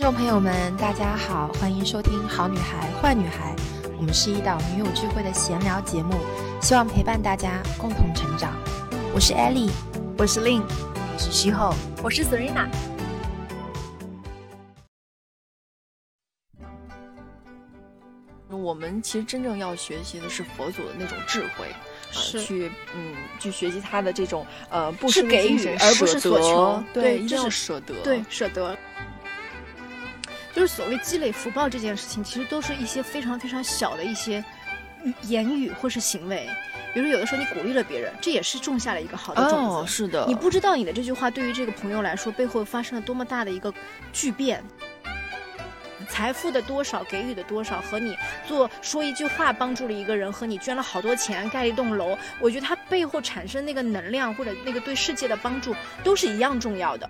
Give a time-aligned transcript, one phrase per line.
[0.00, 3.54] 听众朋友们，大家好，欢迎收听《好女孩坏女孩》，
[3.98, 6.14] 我们是一档女友聚会的闲聊节目，
[6.62, 8.54] 希望陪伴大家共同成长。
[9.12, 9.70] 我是 Ellie，
[10.16, 12.66] 我是 Lin，我是徐后，我是 Serena。
[18.48, 21.66] 我们其实真正要学习的是佛祖的那种智慧，
[22.10, 28.74] 是去嗯去学习他的这种呃不是给予而不是所求，对，一定要舍得，对舍得。
[30.60, 34.44] 就是所谓积累福报这件事情，其实都是一些非常非常小的一些
[35.22, 36.46] 言语或是行为。
[36.92, 39.90] 比如有的时候你鼓励了别人，这也是种下了一个好的种子。
[39.90, 43.72] 是的，你不知道你的这句话对于这个朋友来说背后发生了多么大的一个
[44.12, 44.62] 巨变。
[46.10, 48.14] 财富的多少，给予的多少，和你
[48.46, 55.74] 做说一句话帮助了一个人，和你捐了好多钱盖了一栋楼，我觉得它背后产生那个能量或者那个对世界的帮助
[56.04, 57.08] 都是一样重要的。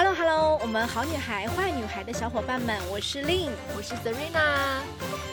[0.00, 4.78] Hello Hello，我们好女孩坏女孩的小伙伴们，我是 Lin，我是 Serena。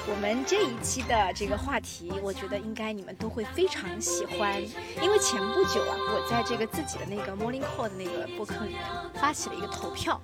[0.08, 4.60] 我们这一期的这个话题，我觉得应该你们都会非常喜欢，
[5.04, 8.82] 因为前不久啊，我在这个自己的那个 Morning Call 的那个播客里面
[9.14, 10.20] 发起了一个投票，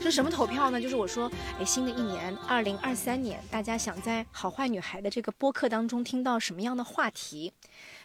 [0.00, 0.80] 是什么投票呢？
[0.80, 7.52] 就是我说，哎，新的一年二零二三年，大家想在好坏女孩的这个播客当中听到什么样的话题？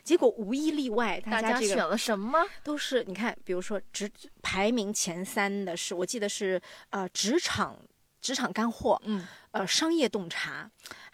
[0.09, 2.43] 结果无一例外，大家选了什么？
[2.63, 4.09] 都是你看，比如说职
[4.41, 7.77] 排名前三的是，我记得是呃职场
[8.19, 9.27] 职场干货，嗯。
[9.51, 10.69] 呃，商业洞察，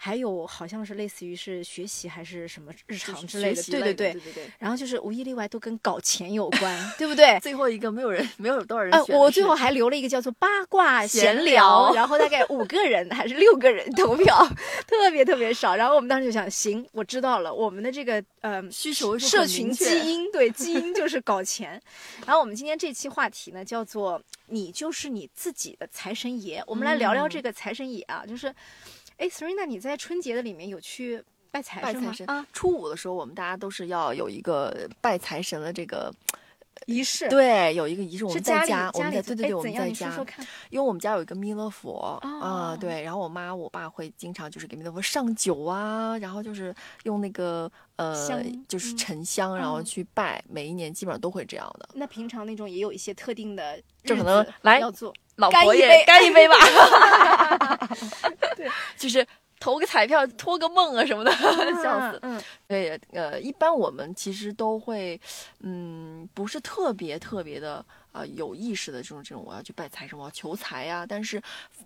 [0.06, 4.44] 还有好像是类似于是学习还是什么日常之类的，对对对对对对。
[4.56, 7.36] 然后就是无一例外都跟搞钱有关，对不对？
[7.42, 9.18] 最后一个没有人，没有多少人选。
[9.18, 14.48] 我最后还留了一个叫做八卦闲聊，然后大概五个人还是六个人投票，
[14.86, 15.74] 特别特别少。
[15.74, 21.82] 然后我们当时就想，行，我知道了，我们的这个呃需求社群基因，对基因 就是搞钱。
[22.24, 26.62] 然后我们今天这期话题呢，叫做你就是你自己的财神爷。
[26.68, 28.22] 我们来聊聊这个财神爷啊。
[28.24, 28.54] 就是，
[29.16, 32.12] 哎，Serena，你在春节的里面有去拜财神吗？
[32.26, 36.12] 啊，初五的时候，我们大家都是要有一个拜财神的这个。
[36.84, 40.14] 仪式对，有一个仪式，我们在家，我们在对对对，我们在家，
[40.68, 46.72] 因为我们家有一个弥勒佛啊，对，然后我妈我爸会经常就是给弥勒佛上酒啊，然后就是
[47.04, 48.14] 用那个呃，
[48.68, 51.88] 就是沉香，然后去拜，每一年基本上都会这样的。
[51.94, 56.54] 那平常那种也有一些特定的，就可能来要做老佛爷干一杯吧，
[58.56, 59.26] 对， 就是。
[59.58, 61.32] 投个彩票，托个梦啊什么的，
[61.82, 62.18] 笑死。
[62.20, 62.38] 嗯，
[62.68, 65.18] 对，呃，一般我们其实都会，
[65.60, 67.82] 嗯，不是特别特别的。
[68.16, 71.04] 呃，有意识的这种这种，我要去拜财神，我要求财呀。
[71.06, 71.42] 但是，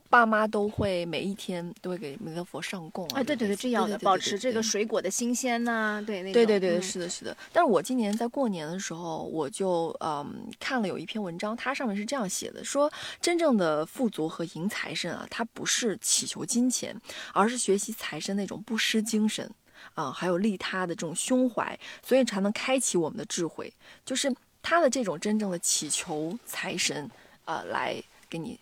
[0.08, 3.20] 爸妈都会每一天都会给弥勒佛上供啊。
[3.20, 6.00] 对对对，这样的，保持这个水果的新鲜呐。
[6.06, 7.36] 对，对对对，是的，是的。
[7.52, 12.88] 但是我今年在过年的时候，我就嗯看了有一篇文章，它上面是这样写的：说
[13.20, 16.96] 真正的富足和迎财神啊，它不是祈求金钱，
[17.34, 19.50] 而是学习财神那种布施精神
[19.94, 21.76] 啊，还有利他的这种胸怀，
[22.06, 23.72] 所以才能开启我们的智慧，
[24.04, 24.32] 就是。
[24.62, 27.10] 他的这种真正的祈求财神，
[27.44, 28.58] 呃，来给你。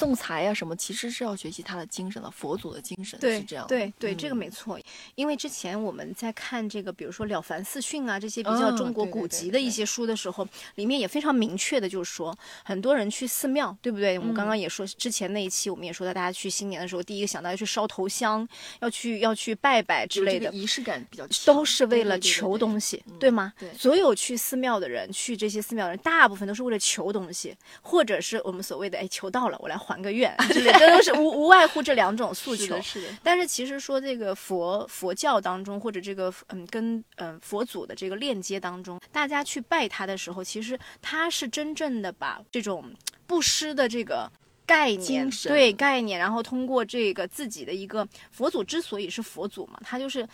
[0.00, 3.66] 送财啊什么，其实是要学习他的精神的，佛祖的精神是这样。
[3.66, 4.80] 对对，这个没错。
[5.14, 12.34] 因为之前我们在看这个，比如说《了凡四训》啊这些比较中国古籍的一些书的时候，里面也非常明确的就是说，
[12.64, 14.18] 很多人去寺庙，对不对？
[14.18, 18.48] 我们刚刚也说，之前那一期我们也说到，大家去新年的时候，第一个想到要去烧头香，
[18.80, 23.52] 要去要去拜拜之类的，仪式感比较都是为了求东西，对吗？
[23.58, 23.68] 对。
[23.76, 29.76] 所有去寺庙的人，去这些寺庙的人，大部分都是为了求东西，或者是我们所谓的哎求到了，我来。
[29.90, 32.80] 还个愿之类， 这都是无无外乎这两种诉求。
[32.80, 33.08] 是的。
[33.22, 42.84] 但是其实说这个佛佛教当中，或者这个嗯跟嗯佛祖的这个链接当中，大家去拜他的时候，其实他是真正的把这种
[43.26, 44.30] 布施的这个
[44.64, 50.24] 概念，对概念，然后通过这个自己的一个佛祖之所以是佛祖嘛，他就是。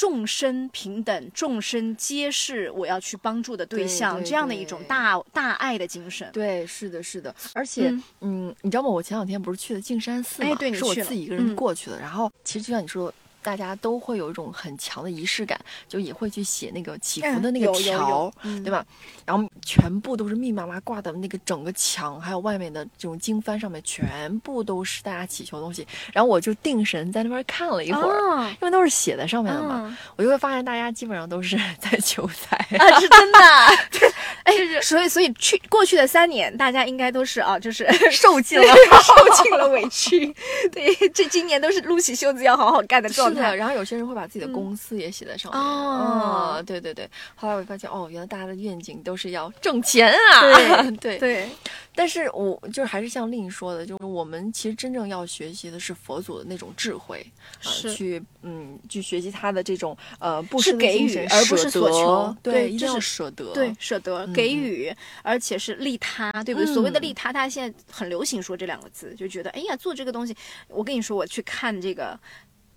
[0.00, 6.26] 众生平等，众生皆是我要去帮助的对象，这样的一种大大爱的精神。
[6.32, 7.34] 对，是的，是的。
[7.52, 8.88] 而且，嗯，你知道吗？
[8.88, 10.56] 我前两天不是去了净山寺吗？
[10.72, 12.00] 是我自己一个人过去的。
[12.00, 13.12] 然后，其实就像你说。
[13.42, 15.58] 大家都会有一种很强的仪式感，
[15.88, 18.32] 就也会去写那个祈福的那个条，
[18.64, 18.84] 对吧？
[19.24, 25.86] 然后全部都是密麻麻挂的那个整个墙，还有外面的这种经幡上面，全部都是大家祈求的东西。
[26.12, 33.38] 然后我就定神在那边看了一会儿，因为都是写在上面的嘛，我就会发现大家基本上都是 在求财啊，是真的。
[34.44, 38.66] 哎，所以所以去过去的三年，大家应该都是啊，就是 受尽了。
[38.66, 40.34] 受尽了委屈。
[40.72, 45.60] 对，这今年都是撸起袖子要好好干的状是然后有些人会把自己的公司也写在上面。
[45.60, 47.08] 哦嗯对对对。
[47.34, 50.40] 后来我发现，哦，原来大家的愿景都是要挣钱啊。
[50.82, 51.48] 对对 对，
[51.94, 57.24] 但是我就是还是像令说的，就是我们其实真正要学习的是佛祖的那种智慧，
[57.64, 63.52] 啊、去嗯去学习他的这种呃布是施给予而不是所求对，一定要舍得。
[63.54, 66.74] 对，舍得嗯给予，而且是利他，对不对？
[66.74, 70.36] 所谓的嗯利他，大家现在很流行说这两个字，就觉得哎呀，做这个东西，
[70.68, 72.18] 我跟你说，我去看这个。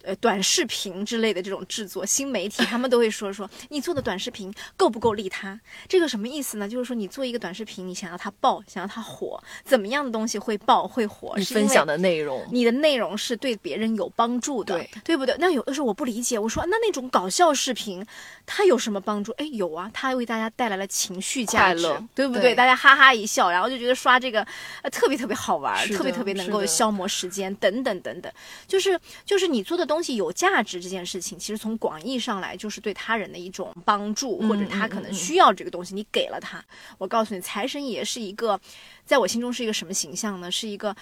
[0.04, 5.60] 呃，短视频之类的这种制作，新媒体他们都会说说你做的短视频够不够利他？
[5.88, 6.68] 这个什么意思呢？
[6.68, 11.34] 就是说你做一个短视频，你想要它爆，想要它火，怎么样的东西会爆会火？
[11.38, 15.36] 你分享的内容，你的内容是对别人有帮助的，对对不对？
[15.40, 18.06] 那有的时候我不理解，我说那那种搞笑视频，
[18.46, 19.32] 它有什么帮助？
[19.34, 21.82] 哎，有啊，它为大家带来了情绪价值
[22.14, 22.42] 对不对？
[22.44, 24.46] 对大家哈哈一笑，然后就觉得刷这个
[24.82, 28.32] 呃特别特别好玩，特别特别能够消磨时间，等等等等。
[28.68, 36.64] 就是就是你做的东西有价值这件事情，其实从广义上来就是对他人的一种帮助，嗯或者他可能需要这个东西，你给了他。
[36.98, 38.60] 我告诉你，财神爷是一个，
[39.06, 40.50] 在我心中是一个什么形象呢？
[40.50, 40.96] 是一个。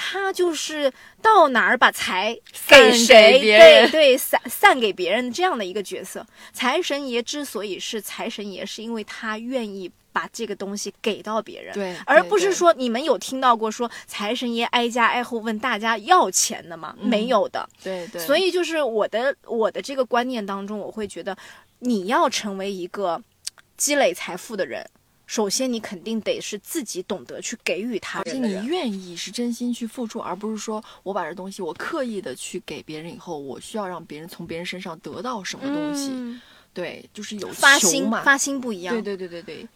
[0.00, 2.32] 他就是到哪儿把财
[2.68, 6.24] 给给谁，对对，散散给别人这样的一个角色。
[6.52, 16.92] 财神爷之所以是财神爷，是因为他愿意把这个东西给到别人，对，而不是说你们有听到过说财神爷挨家挨户问大家要钱的吗？
[17.00, 17.68] 嗯没有的。
[17.80, 21.38] 对对，所以就是我的我的这个观念当中，我会觉得
[21.78, 23.22] 你要成为一个
[23.76, 24.84] 积累财富的人，
[25.24, 28.64] 首先你肯定得是自己懂得去给予他而且人。
[28.64, 36.10] 你愿意是真心去付出，而不是说我把这东西我刻意的去给别人以后，我需要让别人从别人身上得到什么东西。
[36.10, 36.40] 嗯
[36.74, 38.22] 对，就是有发心嘛。
[38.22, 38.94] 发心不一样。
[38.94, 39.66] 对对对对对，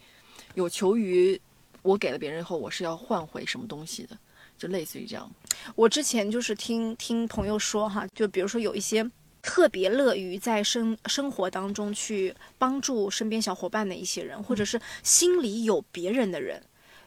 [0.55, 1.39] 有求于
[1.81, 4.17] 我给了别人以后，我是要换回什么东西的，
[4.57, 5.29] 就类似于这样。
[5.75, 9.09] 我之前就是听听朋友说哈，就比如说有一些
[9.41, 16.61] 特别乐于在生生活当中去帮助身边小伙伴的一些人，或者是心里有别人的人。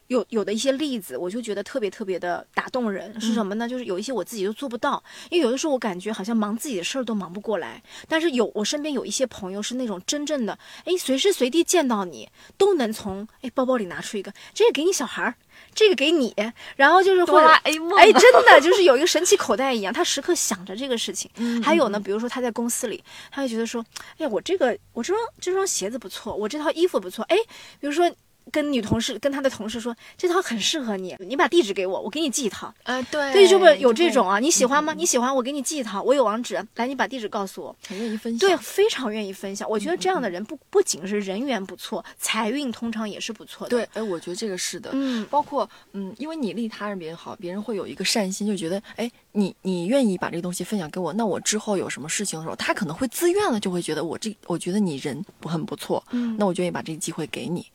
[0.08, 3.68] 有有的一些例子，我就觉得特别特别的打动人，是什么呢？
[3.68, 15.34] 就是有一些我自己都做不到，因为有的时候我感觉好像忙自己的事儿都忙不过来，但是有我身边有一些朋友是那种真正的，哎，随时随地见到你都能从哎包包里拿出一个，这个给你小孩儿，
[15.74, 16.34] 这个给你，
[16.76, 21.30] 然后就是或者 A 梦哎，真的就是有一个神奇口袋一样，他时刻想着这个事情。
[21.36, 23.84] 嗯还有呢，比如说他在公司里，他会觉得说，
[24.18, 27.36] 哎呀，我这个我这双这双鞋子不错，我这套衣服不错，哎，
[27.80, 28.10] 比如说。
[28.52, 32.72] 跟女同事跟他的同事说，这套很适合你，你把地址给我，我给你寄一套。
[32.84, 34.38] 啊，对对，就会有这种啊？
[34.38, 34.94] 你喜欢吗？
[34.94, 37.74] 你喜欢，我给你寄一套，我有网址，来，你把地址告诉我。
[37.88, 38.48] 很愿意分享。
[38.48, 39.68] 对，非常愿意分享。
[39.68, 43.70] 我觉得这嗯样的人不不仅是人缘不错，财运通常也是不错的。
[43.70, 44.90] 对，，哎，我觉得这个是的。
[44.92, 57.66] 嗯，包括嗯，因为你利他让别人好，别人会有一个善心，就觉得哎，你你愿意把这个东西分享给我，那我之后有什么事情的时候，他可能会自愿的就会觉得我这，我觉得你人不很不错，嗯那我就愿意把这个机会给你。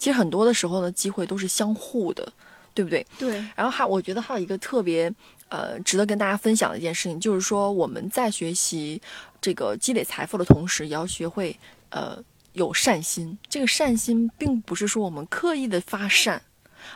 [0.00, 2.32] 其实很多的时候呢，机会都是相互的，
[2.74, 3.06] 对不对？
[3.18, 5.12] 对，然后还我觉得还有一个特别
[5.50, 9.00] 呃值得跟大家分享的一件事情，就是说我们在学习
[9.42, 11.54] 这个积累财富的同时，也要学会
[11.90, 12.18] 呃
[12.54, 13.38] 有善心。
[13.48, 16.40] 这个善心并不是说我们刻意的发善，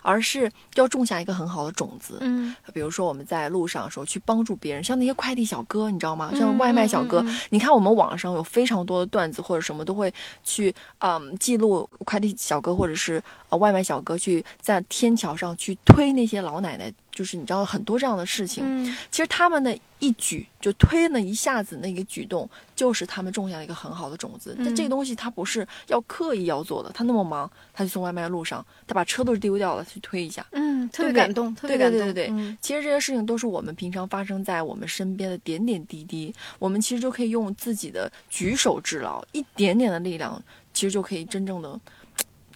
[0.02, 2.18] 而是要种下一个很好的种子。
[2.20, 6.30] 嗯，比如说我们在路上的时候去帮助别人，像那些快递小哥，你知道吗？
[6.32, 18.64] 嗯像外卖小哥，嗯嗯嗯你看我们网上有非常多的段子或者什么都会去嗯记录快递小哥或者是呃外卖小哥去在天桥上去推那些老奶奶，就是你知道很多这样的事情。
[18.66, 24.54] 嗯，其实他们的一举就推了一下子那个举动，就是他们种下了一个很好的种子。
[24.58, 30.44] 但这个嗯东西他不是要刻意要做的，他那么忙，他去送外卖的路上，他把车都丢掉了去推一下。
[30.50, 32.00] 嗯，特别感动，特别感动。
[32.00, 40.42] 对对对对嗯其实这些事情都是我们平常发生在我们身边的点点滴滴，我们其实就可以用自己的举手之劳，一点点的力量，
[40.72, 41.78] 其实就可以真正的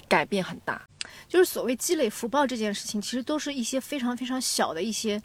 [0.09, 0.83] 改变很大。
[1.29, 5.23] 就是所谓积累福报这件事情，其实都是一些非常非常小的一些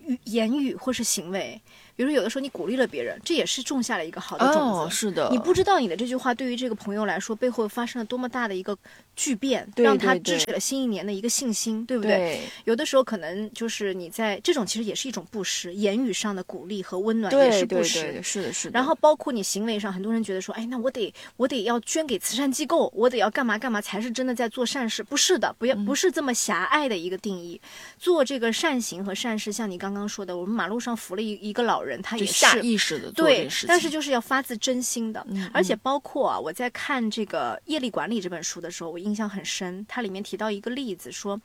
[0.00, 1.60] 语言语或是行为。
[1.96, 4.78] 比如说，有的时候你鼓励了别人，这也是种下了一个好的种子。
[4.78, 8.76] 哦，是的，你不知道你的这句话对于这个朋友来说，背后发生了多么大的一个
[9.14, 12.12] 巨变，对让他对对支持了新一年的一个信心，对不对？
[12.12, 18.02] 对有的时候可能就是你在这种其实也是一种布施，言语上的鼓励和温暖也对对是布施。
[18.12, 18.72] 对，是的，是的。
[18.74, 25.02] 然后包括你行为上，很多人觉得说，哎，那我得我得要捐给慈善机构，我得要干嘛干嘛才是真的在做善事？
[25.02, 27.60] 不是的，不要不是这么狭隘的一个定义。
[27.98, 33.48] 做这个善行和善事，像你刚刚说的，我们马路上扶了一一个老人，他就也是下意识的对。
[33.66, 35.24] 但是就是要发自真心的。
[35.28, 39.84] 嗯，而且嗯包括啊，我在看这个《业力管理》这本书的时候，我印象很深。
[39.88, 41.40] 它里面提到一个例子，说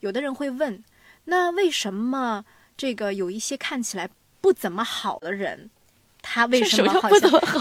[0.00, 0.82] 有的人会问，
[1.24, 2.44] 那为什么
[2.76, 4.08] 这个有一些看起来
[4.40, 5.70] 不怎么好的人，
[6.22, 7.10] 他为什么好像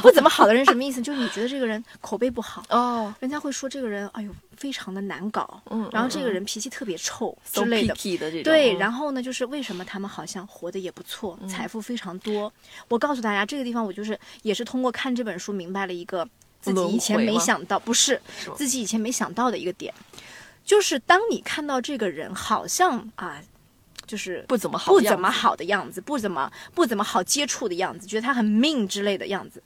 [0.02, 0.46] 不怎么好。
[0.46, 1.02] 的人什么意思？
[1.04, 6.34] 就是你觉得这个人口碑不好，哦，人家会说这个人哎呦非常的难搞，嗯，然后这个嗯。
[6.34, 7.94] 人脾气特别臭之类的。
[7.94, 8.80] 的，对，嗯。
[8.80, 11.48] 然后呢，就是为什么他们好像活得也不错，嗯。
[11.48, 12.52] 财富非常多？
[12.88, 16.28] 我告诉大家，这个地方我就是也是通过看这本书明白了一个
[16.62, 19.94] 自己以前没想到，不是是自己以前没想到的一个点，
[20.66, 23.42] 就是当你看到这个人好像啊，
[24.10, 29.62] 就是不怎么好，不怎么，好的样子，不怎么不怎么好接触的样子，觉得他很命之类的样子。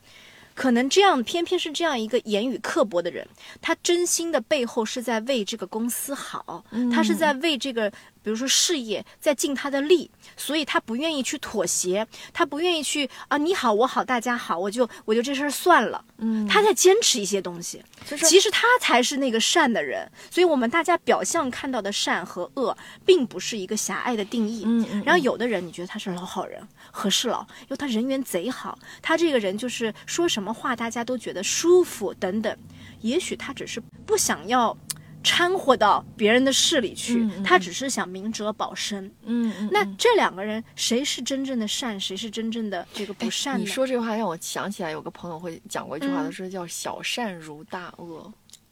[0.53, 3.25] 可能这样，偏偏是这样一个言语刻薄的人，
[3.61, 7.89] 他真心的背后是在为这个公司好，他是在为这个，
[8.23, 17.83] 比如说事业在尽他的力，所以他不愿意去妥协，他不愿意去啊，你好我好大家好，我就我就这事儿算了，嗯，他在坚持一些东西。
[18.09, 22.75] 就是其实他才是那个善的人，所以我们大家表象看到的善和恶，
[23.05, 24.63] 并不是一个狭隘的定义。
[24.65, 32.57] 嗯嗯，然后有的人你觉得他是老好人，和事佬，因为他人缘贼好，他这个人就是说什么话大家都觉得舒服等等。
[33.01, 34.77] 也许他只是不想要
[35.23, 39.05] 掺和到别人的事里去，他只是想明哲保身。
[39.23, 43.59] 嗯嗯，那嗯这两个人谁是真正的善，谁是真正的这个不善呢？
[43.59, 48.31] 你说这话让我想起来，有个朋友会讲过一句话，嗯他说叫“小善如大恶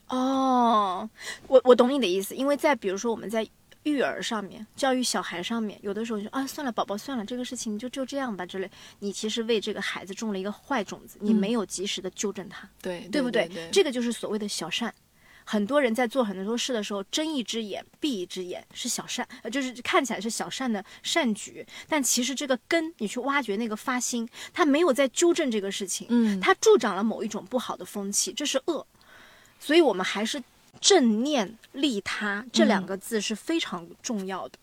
[0.09, 1.09] 哦，
[1.47, 3.47] 我我懂你的意思，因为在比如说我们在
[3.83, 13.47] 育儿上面、教育小孩上面，有的时候就啊，算了，宝宝，算了，这个事情就就这样吧之类，你其实为这个孩子种了一个坏种子，你嗯没有及时的纠正他，”，对对不对？
[13.47, 13.69] 对？
[13.71, 14.93] 这个就是所谓的小善。
[15.51, 28.87] 很多人在做很多事的时候，睁一只眼闭一只眼是小善，呃，就是看起来是小善的善举，但其实这个根，你去挖掘那个发心，他没有在纠正这个事情，嗯，他助长了某一种不好的风气，这是恶。
[29.59, 30.41] 所以我们还是
[30.79, 34.57] 正念利他这两个字是非常重要的。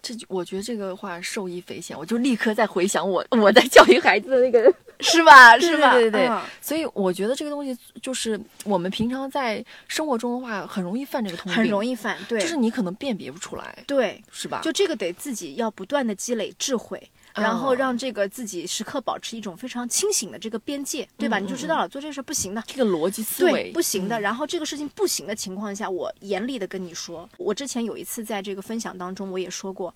[0.00, 4.72] 这就我觉得这个话受益匪浅，我就立刻在回想我我在教育孩子的那个，
[5.02, 5.56] 是吧？
[5.60, 5.92] 是吧？
[5.92, 14.60] 对对对嗯所以我觉得这个东西就是我们平常在生活中的话，很容易犯这个通病，很容易犯，对，就是你可能辨别不出来，对，是吧？
[14.62, 17.10] 就这个得自己要不断的积累智慧。
[17.34, 21.38] 然后哦让这个自己时刻保持一种非常清醒的这个边界，对吧？
[21.38, 24.18] 嗯你就知道了，做这事儿不行的，这个逻辑思维对，不行的。
[24.18, 29.94] 嗯然后这个事情不行的情况下，我严厉的跟你说，我之前有一次在这个分享当中，我也说过，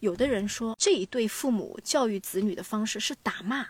[0.00, 3.64] 有的人说这一对父母教育子女的方式是打骂。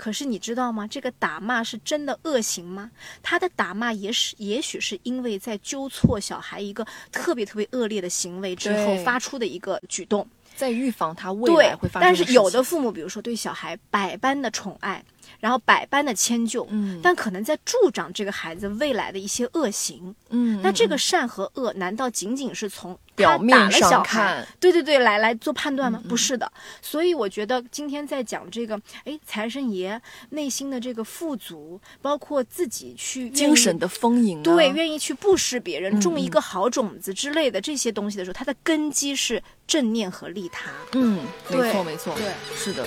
[0.00, 0.86] 可是你知道吗？
[0.86, 2.90] 这个打骂是真的恶行吗？
[3.22, 10.26] 他的打骂也是，也许是因为在纠错小孩一个特别特别恶劣的行为之后发出的一个举动。
[10.56, 15.04] 在预防他未对来会，发生但是有的父母，比如说对小孩百般的宠爱，
[15.38, 20.14] 然后百般的迁就，嗯但可能在助长这个孩子未来的一些恶行。
[20.30, 26.02] 嗯，那这个嗯善和恶，难道仅仅是从表面上，看，对对对，来来做判断吗？
[26.08, 26.50] 不是的。
[26.82, 40.70] 所以我觉得今天在讲这个，哎，财神爷内心的这个富足，包括自己去精神的丰盈、啊，对，愿意去布施别人，嗯种一嗯个好种子之类的这些东西的时候，它的根基是正念和利他。
[40.92, 41.20] 嗯，
[41.50, 42.86] 没错没错，对，是的。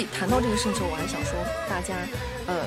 [0.00, 1.34] 以谈到这个事情的时候，我还想说，
[1.68, 1.94] 大家，
[2.46, 2.66] 呃，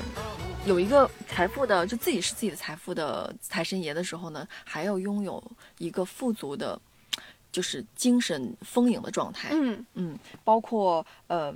[0.68, 5.44] 有一个财富的，就自己是自己的财富的财神爷的时候呢，还要拥有
[5.80, 6.80] 一个富足的，
[7.52, 9.50] 就是精神丰盈的状态。
[9.52, 11.56] 嗯嗯，包括嗯、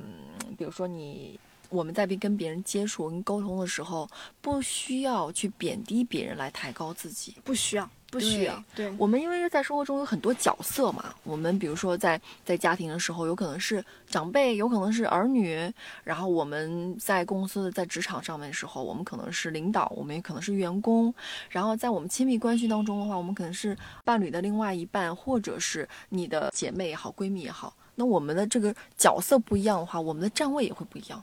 [0.57, 4.09] 比如说你我们在跟别人接触、跟沟通的时候，
[4.41, 7.35] 不需要去贬低别人来抬高自己。
[7.43, 8.63] 不需要，不需要。
[8.75, 15.71] 对，我们因为在生活中有很多角色嘛，我们比如说在在家庭的时候，有可能是长辈，有可能是儿女，
[16.03, 21.13] 然后我们在公司在职场上面的时候，我们可能是领导，我们也可能是员工，
[21.49, 27.73] 然后在我们亲密关系当中的话，我们可能是伴侣的另外一半，或者是你的姐妹也好，闺蜜也好。
[27.95, 31.21] 那我们的这个角色不一样的话，我们的站位也会不一样。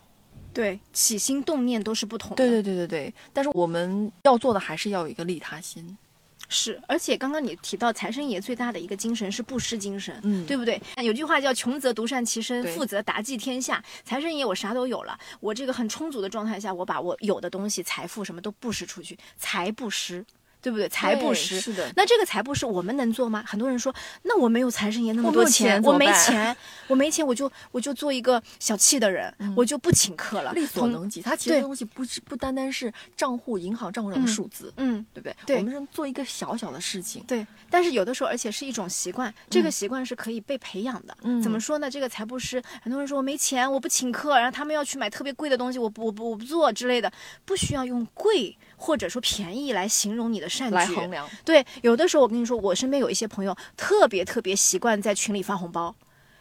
[0.53, 2.37] 对，起心动念都是不同的。
[2.37, 5.97] 对对对对对，但是我们要做的还是要有一个利他心。
[6.48, 10.80] 是，而且刚刚你提到财神爷最大的一个精神是布施精神，嗯对不对？
[11.02, 13.82] 有句话叫“穷则独善其身，富则达济天下”。
[14.04, 20.24] 财神爷我啥都有了，我这个很充足的状态下，我把我有的东西、财富什么都布施出去，财布施。
[20.64, 20.88] 对不对？
[20.88, 21.61] 财布施。
[21.61, 23.44] 是的，那这个财布施我们能做吗？
[23.47, 26.56] 很多人说，那我没有财神爷那么多钱，我没钱
[26.87, 30.54] 我没钱，我就我就做一个小气的人，我就不请客了。
[30.54, 31.21] 力所能及。
[31.21, 35.37] 它其实这东西不是不单单是账户、银行账户上的嗯数字，嗯，对不对？
[35.44, 37.23] 对我们是做一个小小的事情。
[37.25, 41.14] 对，但是有的时候，而且是一种习惯，这个嗯习惯是可以被培养的。
[41.25, 41.90] 嗯怎么说呢？
[41.90, 47.12] 这个财布施，很多人说我没钱，我不请客，然后他们要去买特别贵的东西，我不我不我不做之类的，
[47.44, 50.75] 不需要用贵或者说便宜来形容你的善举。
[50.75, 55.95] 来衡量，对，有的时候我跟你说，我身边有一些朋友特别特别习惯在群里发红包。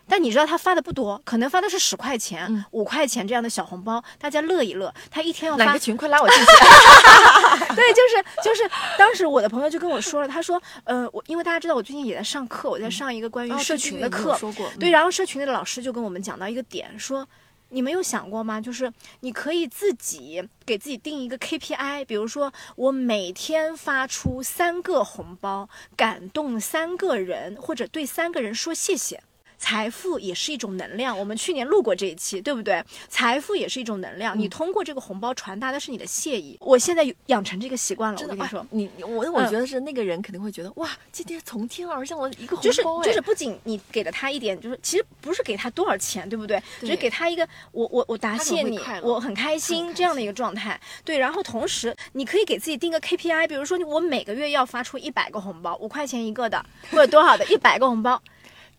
[0.06, 4.94] 但你知道他发的不多，可能发的是十块钱、嗯五块钱这样的小红包，大家乐一乐。
[5.10, 6.46] 他一天要发哪个群快拉我进去？
[7.74, 17.26] 对，就是就是，当时我的朋友就跟我说了，他说，呃，我因为大家知道我最近也在上课，我在上一个关于哦社群的课，说过，对，嗯然后社群里的老师就跟我们讲到一个点，说
[17.74, 18.62] 你们有想过吗？
[18.62, 29.24] 就是你可以自己给自己定一个 KPI，比如说我每天发出三个红包，感动三个人，或者对三个人说谢谢。
[29.64, 32.84] 财富也是一种能量，我们去年录过这一期，对不对？
[33.08, 36.58] 财富也是一种能量，你通过这个红包传达的是你的谢意。
[36.60, 46.62] 我现在养成这个习惯了，我跟你说，你你我我嗯觉得是那个人肯定会觉得哇，今天从天而降了一个红就是包，哎就是不仅你给了他一点，就是其实不是给他多少钱，对不对？
[46.82, 50.78] 只是给他一个我我我答谢你我很开心这样的一个状态。
[51.06, 58.22] 对，然后同时你可以给自己定个 KPI，比如说我每个月要发出一百个红包，五块钱一个的，或者多少的，一百个红包。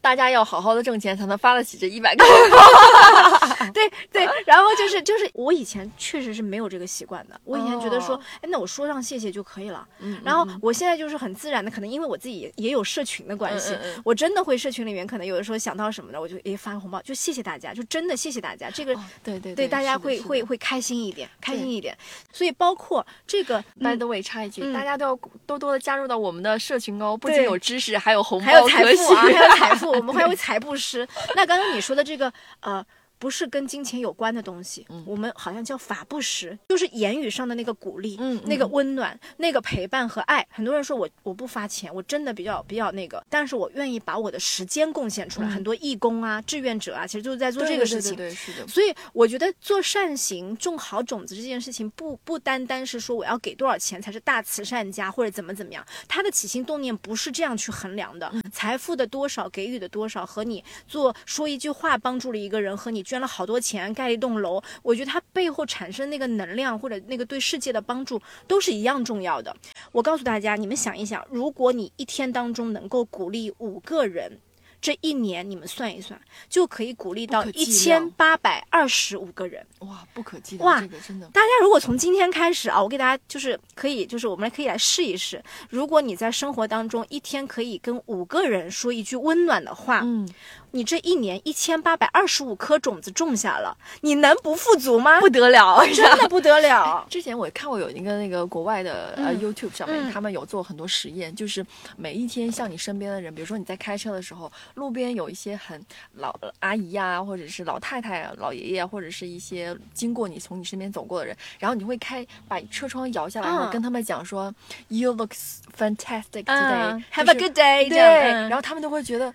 [0.04, 2.22] 大家要好好的挣钱，才能发得起这一百个。
[2.28, 3.72] 红包。
[3.72, 9.86] 对对，然后就是就是我以前确实是没有这个习惯的，我以前觉得说哦，哎，那我说上谢谢就可以了。
[10.00, 14.02] 嗯然后我现在就是很自然的，可能因为我自己也也有社群的关系，嗯嗯嗯。
[14.04, 21.96] 我真的会社群里面可能有的时候想到什么的，我就诶发个红包，就谢谢大家，就真的谢谢大家，这个、哦对对对大家会会会开心一点，开心一点。
[22.30, 24.74] 所以包括这个，By 嗯 the way，插一句，嗯。
[24.74, 31.06] 大家都要多多的加入到我们的社群哦，不仅有知识，还有红包还有财富啊，还有财富，我们还会财布施。
[31.34, 32.84] 那刚刚你说的这个呃。
[33.24, 40.46] 不是跟金钱有关的东西，嗯我们好像叫法布施，就是言语上的那个鼓励，嗯那个嗯温暖，那个陪伴和爱。
[40.50, 45.48] 很多人说我我不发钱，我真的比较比较那个，但是我愿意把我的时间贡献出来。
[45.48, 48.14] 嗯很多义工啊、志愿者啊，其实就是在做这个事情。
[48.14, 58.30] 对对对，是的，所以我觉得做善行、种好种子这件事情不，不单单是说我要给多少钱才是大慈善家或者怎么怎么样，他的起心动念不是这样去衡量的。
[58.52, 69.54] 财富的多少、给予的多少，和你做说一句话帮助了一个人，和你捐了好多钱盖了一栋楼，我觉得它背后产生那个能量或者那个对世界的帮助都是一样重要的。
[69.92, 74.40] 我告诉大家，你们想一想，如果你一天当中能够鼓励五个人。
[74.80, 79.66] 这一年你们算一算，就可以鼓励到一千八百二十五个人。
[79.78, 81.26] 哇，不可计哇，这个真的。
[81.28, 85.42] 大家如果从今天开始啊，我给大家就是可以，就是我们可以来试一试。
[85.70, 90.28] 如果你在生活当中一天可以跟五个人说一句温暖的话，嗯，
[90.74, 95.20] 你这一年一千八百二十五颗种子种下了，你能不富足吗？
[95.20, 97.06] 不得了， 真的不得了。
[97.08, 99.40] 之前我看过有一个那个国外的呃嗯。
[99.40, 100.10] YouTube 上面，嗯。
[100.12, 101.64] 他们有做很多实验，就是
[101.96, 105.80] 每一天像你身边的人，比如说你在开车的时候，路边有一些很
[106.14, 114.52] 老阿姨呀、或者是老太太啊、老爷爷啊，或者是一些经过你从你身边走过的人，然后你会开把车窗摇下来，然后嗯跟他们讲说、
[114.88, 115.30] You look
[115.78, 119.32] fantastic today，、嗯，Have 就 a good day，对，这样嗯然后他们就会觉得，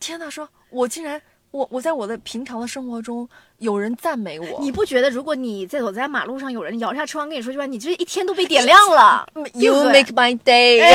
[0.00, 3.26] 天哪，说我竟然我我在我的平常的生活中
[3.58, 10.92] 有人赞美我，你不觉得如果你在走在马路上，有人摇下车窗跟你说句话，你这一天都被点亮了？You make my day，、哎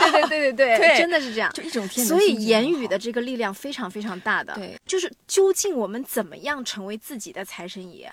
[0.00, 1.50] 对对对对对对 对真的是这样。
[1.52, 2.06] 就一种天。
[2.06, 4.54] 所以言语的，这个力量非常非常大的。
[4.54, 8.12] 对，就是究竟我们怎么样成为自己的财神爷？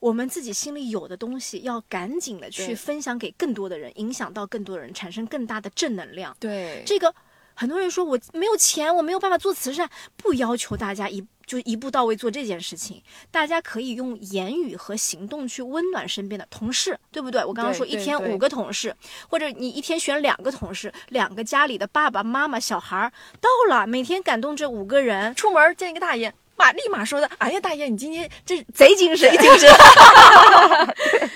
[0.00, 6.36] 我们自己心里有的东西，要赶紧的去分享给更多的人，影响到更多的人，产生更大的正能量。
[6.38, 7.12] 对，这个
[7.58, 17.44] 很多人说我没有钱，我没有办法做慈善，不要求大家一就一步到位做这件事情，大家可以用言语和行动去温暖身边的同事，对不对？
[17.44, 18.94] 我刚刚说一天五个同事，
[19.28, 29.68] 或者你一天选两个同事，两个家里的爸爸妈妈、小孩儿到了，每天感动这五个人，出门见一个大爷，马立马说的，哎呀，大爷，你今天这贼精神，精神。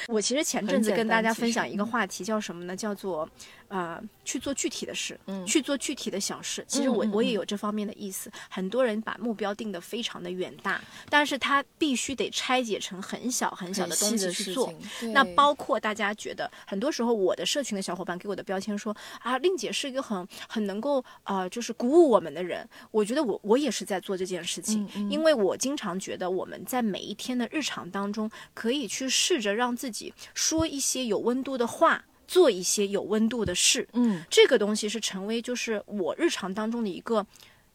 [0.08, 2.76] 我其实前阵子跟大家分享一个嗯话题，叫什么呢？
[2.76, 3.28] 叫做
[3.72, 6.62] 呃，去做具体的事，嗯去做具体的小事。
[6.68, 8.30] 其实我、我也嗯有这方面的意思。
[8.50, 14.70] 很多人把目标定得非常的远大，但是他必须得拆解成很小很小的东西去做。
[15.14, 22.68] 那包括大家觉得，很多时候我的社群的小伙伴给我的标签说啊，令姐是一个很很能够呃，就是鼓舞我们的人。
[22.90, 32.04] 我觉得我我也是在做这件事情，嗯嗯因为我经常觉得我们在每一天的日常当中，可以去试着让自己说一些有温度的话。
[32.26, 33.88] 做一些有温度的事。
[33.92, 37.26] 嗯，这个东西是成为就是我日常当中的一个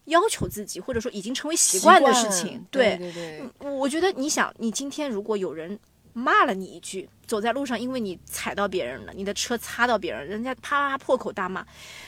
[0.06, 2.66] 要求自己，或者说已经成为习惯的事情。
[2.72, 2.98] 对。
[2.98, 5.80] 对对，我我觉得你想，你今天如果有人
[6.14, 11.64] 骂了你一句，走在路上，因为你踩到别人了，你的车擦到别人，人家啪啪破口大骂，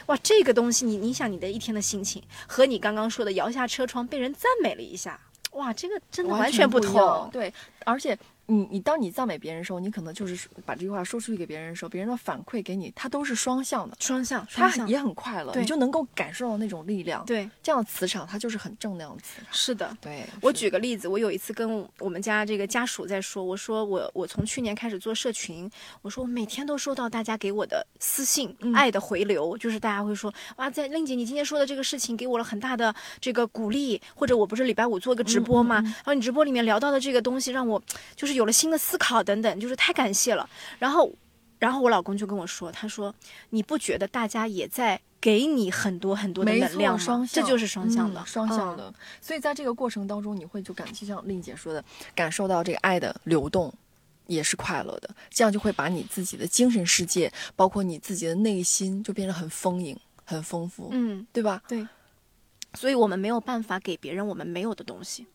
[0.08, 5.20] 哇，这个东西你你想你的一天的心情，和你刚刚说的摇下车窗被人赞美了一下，
[5.52, 7.30] 哇，这个真的完全不同。
[7.32, 7.54] 对，
[7.86, 8.18] 而且
[8.50, 17.24] 你你当你赞美别人的时候，你可能就是把这句话说出去给别人的时候，别人的反馈给你，它都是双向的，双向，他双向，也很快乐，对你就能够感受到那种力量。
[17.26, 19.48] 对，这样的磁场，它就是很正能量的磁场。
[19.52, 19.96] 是的。
[20.02, 25.70] 对，我举个例子，我有一次跟我们家这个家属在说，我说我我从去年开始做社群，
[26.02, 37.82] 我说我每天都收到大家给我的私信，嗯爱的回流，就是大家会说哇，在令姐你今天说的这个事情给我了很大的这个鼓励，或者我不是礼拜五做一个直播嘛，嗯嗯嗯然后你直播里面聊到的这个东西让我
[38.16, 40.50] 就是有了新的思考等等，就是太感谢了。
[40.80, 41.12] 然后，
[41.60, 43.14] 然后我老公就跟我说，他说
[43.50, 47.00] 你不觉得大家也在给你很多很多的能量吗？
[47.00, 48.94] 双向这就是双向的，嗯双向嗯的。
[49.22, 51.84] 所以在这个过程当中，你会就感，就像令姐说的，
[52.16, 53.74] 感受到这个爱的流动。
[54.28, 61.26] 也是快乐的，这样就会把你自己的精神世界，包括你自己的内心，就变得很丰盈、很丰富，嗯。
[61.34, 61.64] 对吧？
[61.68, 61.88] 对
[62.76, 65.26] 所以我们没有办法给别人我们没有的东西。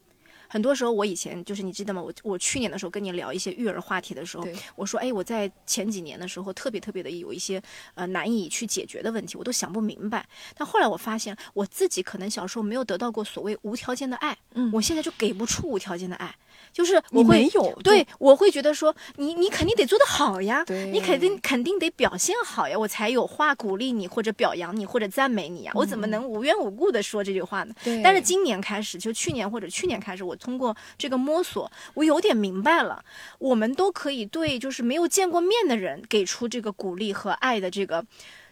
[0.54, 2.00] 很多时候，我以前就是你记得吗？
[2.00, 7.60] 我我去年的时候跟你聊一些育儿话题的时候，我说，哎，我在前几年的时候特别特别的有一些
[7.96, 10.24] 呃难以去解决的问题，我都想不明白。
[10.56, 16.32] 但后来我发现，我自己可能小时候没有得到过所谓无条件的爱，嗯我现在就给不出无条件的爱，
[16.72, 27.74] 就是我会没有对，我会觉得说，你你肯定得做得好呀，你肯定肯定得表现好呀，我才有话鼓励你或者表扬你或者赞美你呀，我怎么能无缘无故的说这句话呢？
[28.04, 33.02] 但是今年开始，就去年或者去年开始，我通过这个摸索，我有点明白了，
[33.38, 38.04] 我们都可以对就是没有见过面的人给出这个鼓励和爱的这个，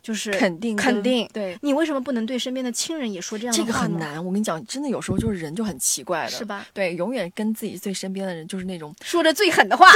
[0.02, 1.28] 就是肯定肯定。
[1.32, 3.72] 对，你为什么不能对身边的亲人也说这样的这个？
[3.72, 4.16] 很难。
[4.24, 6.44] 我跟你讲，真的有时候就是人就很奇怪的，是？
[6.44, 6.66] 吧？
[6.72, 9.86] 对，永远跟自己最身边的人就是那种说着最狠的话，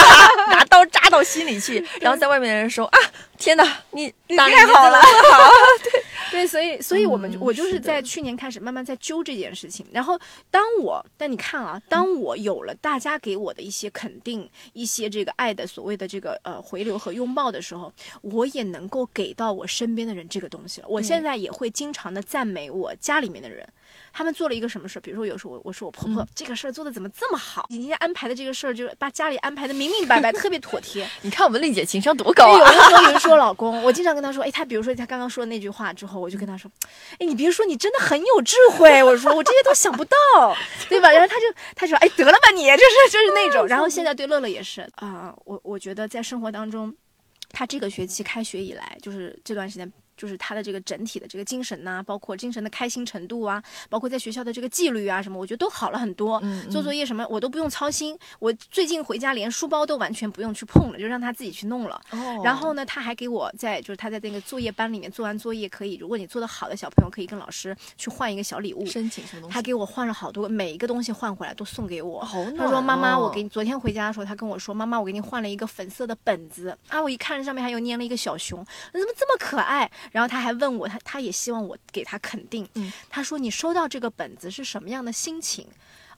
[0.48, 2.98] 拿刀扎到心里去，然后在外面的人说啊，
[3.38, 5.50] 天哪，你你太好了好，
[5.84, 6.01] 对，
[6.46, 9.86] 所以， 所以我们我就是在去年开始慢慢在揪这件事情。
[9.92, 10.18] 然后，
[10.50, 17.92] 当我，但你看啊，当我有了大家给我的一些肯定，一些这个爱的所谓的这个呃回流和拥抱的时候，
[18.22, 20.88] 我也能够给到我身边的人这个东西了。
[20.88, 23.68] 我现在也会经常的赞美我家里面的人。
[24.12, 25.02] 他们做了一个什么事儿？
[25.02, 27.66] 比如说，有时候我我说我婆婆、嗯这个事儿做的怎么这么好？
[27.68, 31.08] 你今天安排的这个事儿，就是把家里安排的明明白白， 特别妥帖。
[31.22, 32.70] 你看我们丽姐情商多高对，有啊！
[32.70, 36.70] 的时候有人说老公，我经常跟他说，哎，他比如说他刚刚说的那句话之后，我就跟他说，
[37.18, 39.02] 哎，你别说，你真的很有智慧。
[39.04, 40.16] 我说我这些都想不到，
[40.88, 41.10] 对吧？
[41.10, 41.42] 然后他就
[41.74, 43.66] 他说，哎，得了吧你，就是就是那种。
[43.66, 46.94] 然后现在对乐乐也是啊、我我觉得在生活当中，
[47.50, 49.90] 他这个学期开学以来，就是这段时间。
[50.22, 56.38] 就是他的这个整体的这个精神呐、包括精神的开心程度啊，包括在学校的这个纪律啊什么，我觉得都好了很多。
[56.44, 62.00] 嗯做作业什么我都不用操心，我最近回家连书包都完全不用去碰了，就让他自己去弄了。
[62.10, 68.86] 哦然后呢，他还给我在就是他在那个作业班里面做完作业，可以如果你做得好的小朋友，可以跟老师去换一个小礼物。
[68.86, 69.54] 申请什么东西？
[69.54, 72.24] 他给我换了好多，每一个东西换回来都送给我。
[72.56, 77.02] 他说：“妈妈，哦我给你昨天回家的时候，他跟我说，妈妈，我给你换了一个粉色的本子啊！
[77.02, 79.90] 我一看上面还有粘了一个小熊，怎么这么可爱？
[80.12, 82.68] 然后他还问我，他他也希望我给他肯定。
[82.74, 85.66] 嗯他说你收到这个本子是什么样的心情？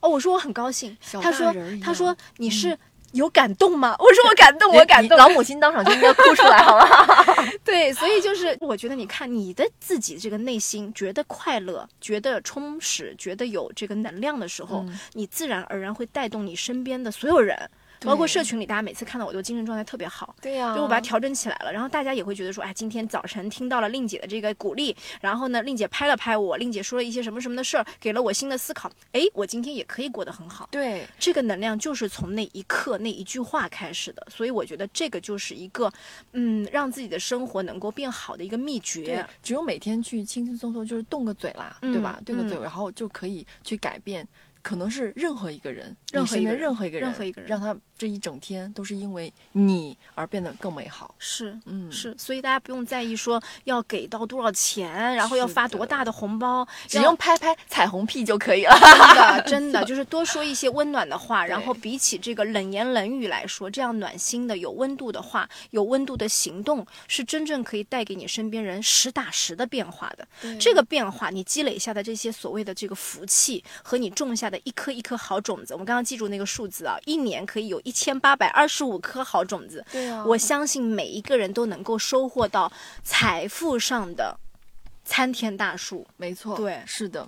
[0.01, 0.95] 哦，我说我很高兴。
[1.21, 2.77] 他说他说你是
[3.13, 3.95] 有感动吗？
[3.97, 5.17] 我说我感动，我感动。
[5.17, 7.25] 老母亲当场就应该哭出来， 好吧？
[7.63, 17.57] 对，所以就是我觉得，你看你的自己这个内心觉得快乐、觉得充实、觉得有这个能量的时候，嗯你自然而然会带动你身边的所有人，
[18.01, 20.35] 包括社群里，大家每次看到我都精神状态特别好。
[20.41, 30.67] 对呀就我把它调整起来了，然后大家也会觉得说，哎，今天早晨听到了令姐的这个鼓励，然后呢，令姐拍了拍我，令姐说了一些什么什么的事儿，给了我新的思考，哎，我今天也可以过得很好。
[30.71, 35.91] 对，这个能量就是从那一刻那一句话开始的，所以我觉得这个就是一个，
[36.33, 42.19] 嗯，让自己的生活能够变好的一个秘对诀。，只有每天去轻轻松松，就是动个嘴啦，嗯对吧？
[42.25, 44.27] 动个嘴，嗯然后就可以去改变，
[44.65, 51.13] 可能是任何一个人，任何一个人任何一个人，任何一个人让他这一整天都是因为你而变得更美好。
[51.19, 58.73] 是嗯，是，所以大家不用在意说要给到多少钱，然后要发多大的红包，只要用拍拍彩虹屁就可以了。
[58.81, 70.27] 真的，真的就是多说一些温暖的话，然后比起这个冷言冷语来说，这样暖心的、有温度的话、有温度的行动，是真正可以带给你身边人实打实的变化的。
[70.59, 75.73] 这个变化，你积累下的这些所谓的这个福气和你种下的的一颗一颗好种子。
[75.73, 79.85] 我们刚刚记住那个数字啊，一年可以有一千八百二十五颗好种子。
[79.91, 82.71] 对啊我相信每一个人都能够收获到
[83.03, 84.37] 财富上的
[85.03, 86.07] 参天大树。
[86.15, 87.27] 没错，对是的。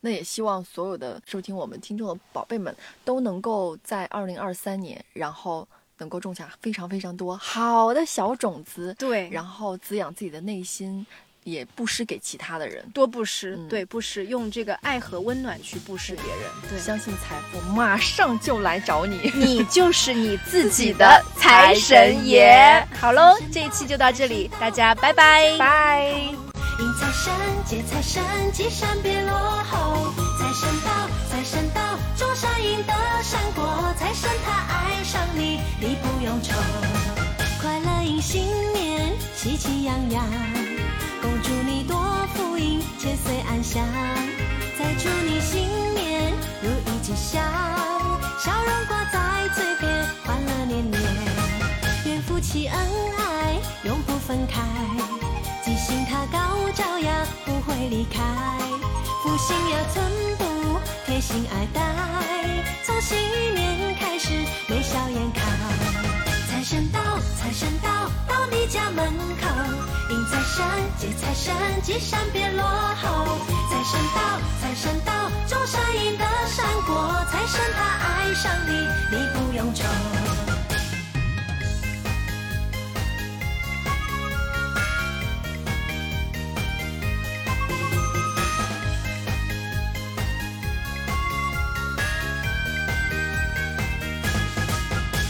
[0.00, 2.74] 那也希望所有的收听我们听众的宝贝们
[3.04, 5.66] 都能够在二零二三年，然后
[5.98, 11.06] 能够种下非常非常多好的小种子，对然后滋养自己的内心，
[11.44, 12.84] 也布施给其他的人。
[12.92, 16.50] 多布施，嗯对布施，用这个爱和温暖去布施别人。
[16.68, 19.30] 对，相信财富马上就来找你。
[19.36, 22.86] 你就是你 自己的财神爷。
[22.98, 25.56] 好喽，这一期就到这里，大家拜拜。
[25.56, 26.10] 拜。
[26.80, 27.32] 迎财神，
[27.64, 29.32] 接财神，吉祥别落
[29.64, 30.12] 后。
[30.40, 31.80] 财神到，财神到，
[32.16, 33.94] 种下赢得善果。
[33.96, 36.52] 财神他爱上你，你不用愁。
[37.62, 40.63] 快乐迎新年，喜气洋洋。
[42.98, 43.82] 千岁安详。
[44.78, 47.42] 再祝你新年如意吉祥，
[48.38, 51.00] 笑容挂在嘴边，欢乐年年。
[52.06, 52.78] 愿夫妻恩
[53.18, 54.60] 爱，永不分开。
[55.64, 58.20] 吉星他高照呀，不会离开。
[59.22, 60.04] 福星呀，寸
[60.36, 61.80] 步贴心爱戴。
[62.84, 63.16] 从新
[63.54, 64.30] 年开始，
[64.68, 65.40] 眉笑眼开。
[66.48, 67.00] 财神到，
[67.38, 69.48] 财神到，到你家门口。
[70.54, 70.64] 迎财神，
[70.98, 73.38] 接财神，吉祥别落后。
[73.68, 74.20] 财神到，
[74.60, 77.26] 财神到，种下赢得善果。
[77.30, 78.72] 财神他爱上你，
[79.10, 79.84] 你不用愁。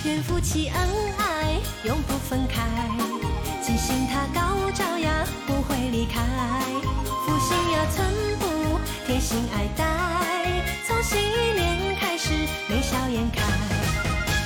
[0.04, 2.62] 愿夫妻恩爱，永不分开。
[3.62, 4.53] 记性他高
[7.92, 8.06] 寸
[8.38, 9.84] 步贴心爱戴。
[10.86, 11.18] 从新
[11.54, 12.30] 年开始，
[12.68, 13.42] 眉笑眼开。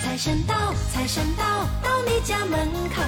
[0.03, 1.45] 财神到，财神到，
[1.83, 3.03] 到你家门口。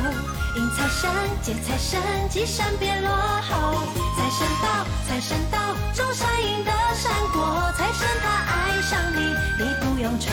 [0.56, 1.10] 迎财神，
[1.42, 3.82] 接财神，吉祥别落后。
[4.16, 5.58] 财神到，财神到，
[5.94, 7.72] 种善因得善果。
[7.76, 9.20] 财神他爱上你，
[9.58, 10.30] 你不用愁。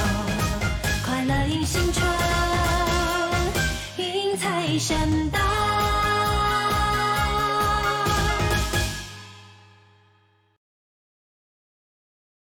[1.05, 2.05] 快乐迎新春，
[3.97, 5.39] 迎财神到。